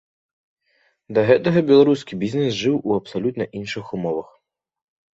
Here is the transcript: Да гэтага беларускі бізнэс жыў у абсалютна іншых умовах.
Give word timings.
Да 1.17 1.25
гэтага 1.33 1.59
беларускі 1.69 2.13
бізнэс 2.25 2.59
жыў 2.63 2.83
у 2.87 2.99
абсалютна 2.99 3.51
іншых 3.63 3.85
умовах. 3.99 4.29